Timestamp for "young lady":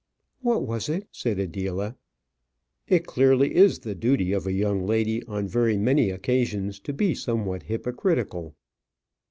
4.51-5.23